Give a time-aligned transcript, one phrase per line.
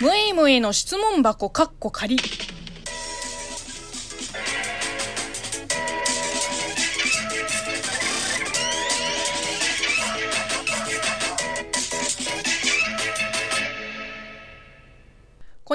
[0.00, 2.16] むいむいの質問箱かっこ仮。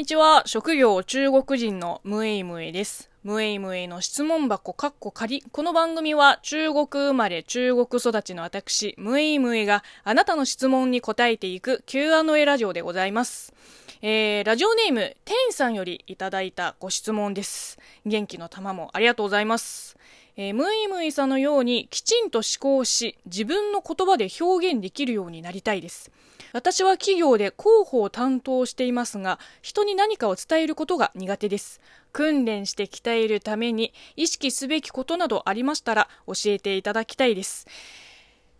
[0.00, 0.44] にちは。
[0.46, 3.10] 職業中国人のムエイムエです。
[3.22, 5.42] ムエイムエイの質問箱かっこ仮。
[5.42, 13.52] この番組は中国生まれ中国育ちの私、ムエイムエイがあなたの質問に答えていく Q&A ラジオでございます。
[14.00, 17.78] えー、ラジオネーム、テインさんよりいただいたご質問です。
[18.06, 19.98] 元気の玉もありがとうございます。
[20.42, 26.10] えー、ムイムイさんのようにきちんと思考し、自分の言葉で表現できるようになりたいです。
[26.54, 31.78] 私は企業で広報を担当していますが、人に何かを伝えることが苦手です。
[32.14, 37.66] 訓練して鍛えるために意識すべきことなどありましたら教えていただきたいです。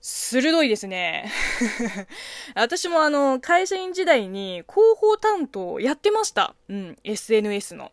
[0.03, 1.33] 鋭いですね。
[2.55, 6.55] 私もあの、会社員時代に広報担当やってました。
[6.69, 7.91] うん、SNS の。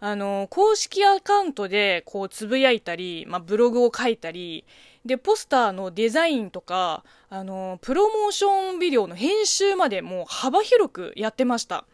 [0.00, 4.64] あの、公式アカウントでこうつぶやいたり、まあ、ブログを書いたり、
[5.04, 11.84] で、ポスターのデザインとか、あの、プロモーションビデオの編集までもう幅広くやってました。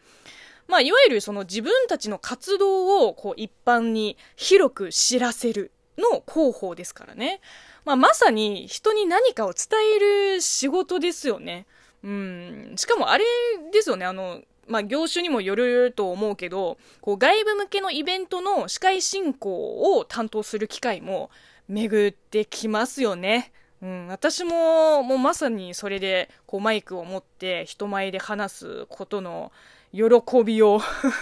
[0.67, 7.39] まあ、いわゆるその自分たちの活動をこう一般に広く知らせるの広報ですからね。
[7.85, 9.99] まあ、まさに人に何かを伝え
[10.35, 11.65] る仕事ですよね。
[12.03, 12.73] うん。
[12.75, 13.25] しかもあれ
[13.71, 21.29] ですよね、あの、まあ、業種にもよると思うけど、こう外部向けのイベントの司会進行を担当する機会も
[21.67, 23.51] 巡ってきますよね。
[23.81, 29.51] うん、私ももうまさにそれでこうマイクを持って人前で話すことの
[29.93, 30.79] 喜びを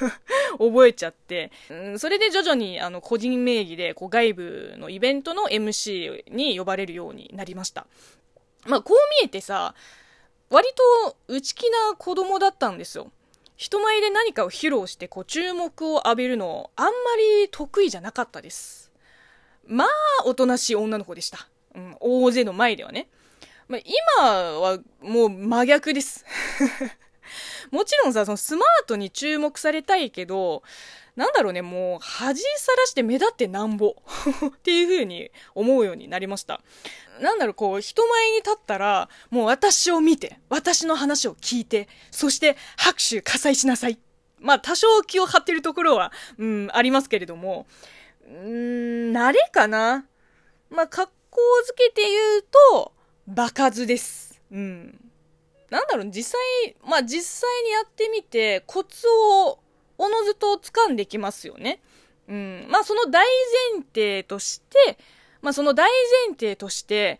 [0.57, 7.87] 覚えちゃって、うん、それで徐々にあの個人名義でこう外部のイベントの MC に呼ばれるようになりました。
[8.65, 9.75] まあこう見えてさ、
[10.49, 10.67] 割
[11.03, 13.11] と内気な子供だったんですよ。
[13.55, 16.91] 人前で何かを披露してこう注目を浴びるのあんま
[17.43, 18.91] り得意じゃなかったです。
[19.67, 19.87] まあ、
[20.25, 21.47] おとなしい女の子でした。
[21.73, 23.07] うん、大勢の前ではね。
[23.67, 23.81] まあ、
[24.19, 26.25] 今はもう真逆です。
[27.71, 30.63] もちろんさ、そのスマートに注目されたいけど、
[31.15, 33.95] なんだろうね、もう恥さらして目立ってなんぼ
[34.47, 36.61] っていう風に思うようになりました。
[37.21, 43.97] なんだろう、こう、人前に立ったら、もう私を見て、私の話を聞いて、そして拍手喝采しなさい。
[44.39, 47.65] まあ、多少気を張ってるところは、うん、ありますけれども、
[48.27, 50.05] うーん、慣れかな？
[50.69, 51.39] まあ、格好
[51.69, 52.91] づけて言うと、
[53.27, 54.41] 場数です。
[54.51, 54.99] うん。
[55.69, 59.59] なんだろう、実際、まあ実際にやってみて、コツを
[59.97, 61.81] おのずと掴んできますよね。
[62.27, 62.67] うん。
[62.69, 63.25] まあその大
[63.73, 64.97] 前提として、
[65.41, 65.89] まあその大
[66.27, 67.19] 前提として、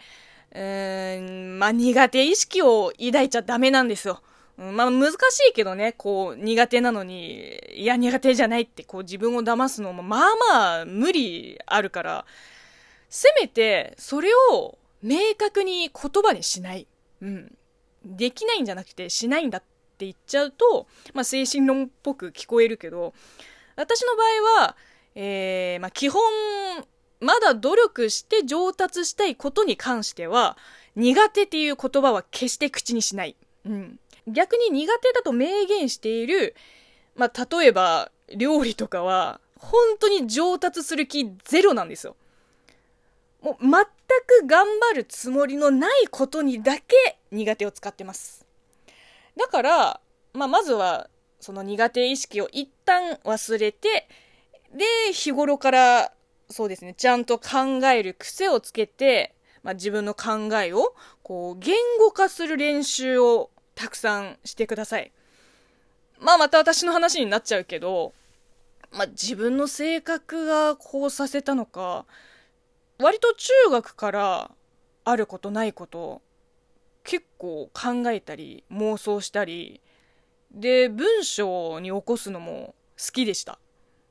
[0.53, 4.21] うーん、まあ苦手意識を抱いちゃダメなんですよ。
[4.57, 5.15] うん、まあ難し
[5.49, 12.25] いけどね、こう苦手なのに、いや苦手じゃないってこう自分を騙すのもまあまあ無理あるから、
[13.09, 16.87] せめてそれを明確に言葉にしない。
[17.21, 17.55] うん。
[18.05, 19.61] できないんじゃなくてしないんだっ
[19.97, 23.13] て言っちゃうと、まあ、精神論っぽく聞こえるけど、
[23.75, 24.75] 私の場合は、
[25.15, 26.21] えー、まあ、基本、
[27.19, 30.57] まだ努力して上達したいことに関しては、
[30.95, 33.35] 苦手っていう言葉は決して口にしない。
[33.65, 33.99] うん。
[34.27, 36.55] 逆に苦手だと明言している、
[37.15, 42.15] まあ、例えば、料理とかは、本当に上達する気ゼロなんですよ。
[43.41, 43.65] もう
[44.07, 48.45] く頑張るつもりのないことにだけ苦手を使ってます。
[49.37, 50.01] だから、
[50.33, 54.07] まあ、まずはその苦手意識を一旦忘れて、
[54.73, 56.11] で、日頃から
[56.49, 59.33] そうですね、ちゃんと考える癖をつけて、
[59.63, 65.11] まあ、自分の考えをこう言語化する練習をたくさんしてください。
[66.19, 68.13] まあまた私の話になっちゃうけど、
[68.91, 72.05] まあ自分の性格がこうさせたのか、
[72.99, 74.51] 割と中学から
[75.03, 76.21] あることないこと
[77.03, 79.81] 結構考えたり妄想したり
[80.51, 83.59] で文章に起こすのも好きでした。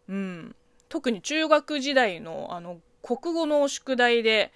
[0.09, 0.57] うん。
[0.89, 4.53] 特に中学時代のあの国語の宿題で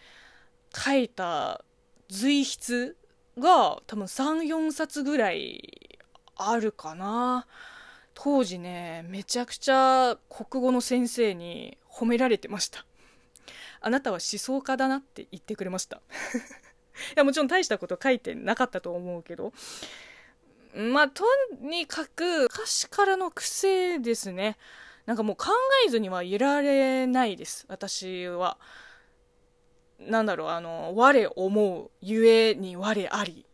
[0.75, 1.65] 書いた
[2.09, 2.95] 随筆
[3.39, 5.99] が多分34冊ぐらい
[6.37, 7.47] あるかな。
[8.15, 12.85] 当時ねめちゃくちゃ国語の先生に褒められてました。
[13.81, 15.97] あなたは思想家だなって言ってくれました。
[15.99, 16.01] い
[17.17, 19.53] や、もちろん大したこと書いてなかったと思うけど。
[20.75, 21.25] まあ、と
[21.61, 24.57] にかく、昔からの癖ですね。
[25.07, 25.47] なんかもう考
[25.87, 28.59] えずにはいられないです、私は。
[29.99, 33.47] なんだろう、あの、我思う、ゆえに我あり、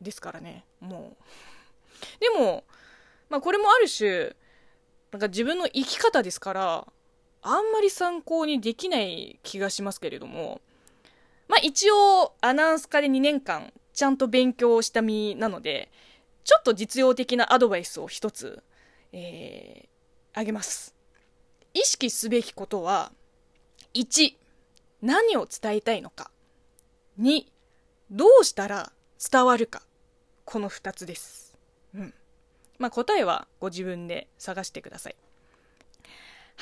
[0.00, 2.20] ですからね、もう。
[2.20, 2.64] でも、
[3.28, 4.34] まあこれもある種、
[5.12, 6.91] なんか自分の生き方ですから、
[7.42, 10.60] あんまり参考にできない気がしますけれども、
[11.48, 15.90] まあ一応アナウンス科で2年間ちゃんと勉強した身なので、
[16.44, 18.62] ちょっと実用的なアドバイスを一つ、
[19.12, 20.94] えー、あげます。
[21.74, 23.12] 意識すべきことは、
[23.94, 24.34] 1、
[25.02, 26.30] 何を伝えたいのか。
[27.20, 27.44] 2、
[28.10, 28.92] どうしたら
[29.30, 29.82] 伝わるか。
[30.44, 31.54] この2つです。
[31.94, 32.14] うん。
[32.78, 35.16] まあ、答えはご自分で探してください。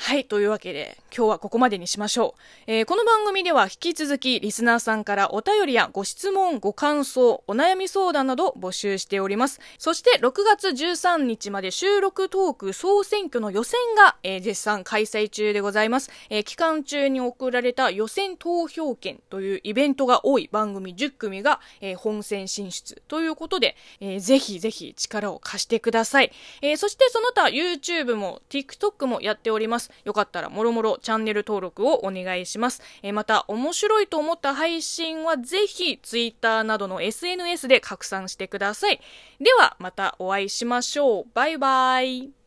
[0.03, 0.25] はい。
[0.25, 2.41] というわけで、今日はここまでにしましょう。
[2.65, 9.59] えー、この番組では引き続きリスナーさんからお便りやご質問、ご感想、お悩み相談など募集しております。
[9.77, 16.09] そして6月13日まで収録トーク総選挙の予選が、えー、絶賛開催中でございます。
[16.31, 26.31] えー、期間中に送られた予選投票権というイベントが多い番組10組が、え本戦進出ということで、えぜひぜひ力を貸してください。
[26.63, 29.90] えそしてその他 YouTube も TikTok もやっております。。
[30.03, 32.81] よかったらもろもろチャンネル登録をお願いします。
[33.03, 38.99] えー、また、面白いと思った配信はぜひ Twitter などの SNS で拡散してください。
[39.39, 41.25] では、またお会いしましょう。
[41.33, 42.40] バイバイ。